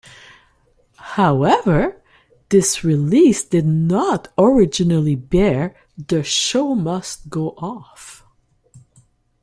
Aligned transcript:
However, 1.13 2.01
this 2.49 2.83
release 2.83 3.43
did 3.45 3.67
not 3.67 4.29
originally 4.35 5.13
bear 5.13 5.75
the 5.95 6.23
Show 6.23 6.73
Must 6.73 7.29
Go 7.29 7.49
Off! 7.51 8.25